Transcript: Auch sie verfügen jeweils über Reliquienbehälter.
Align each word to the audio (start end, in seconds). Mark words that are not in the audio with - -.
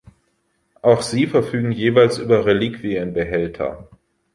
Auch 0.81 1.03
sie 1.03 1.27
verfügen 1.27 1.71
jeweils 1.71 2.17
über 2.17 2.43
Reliquienbehälter. 2.43 3.87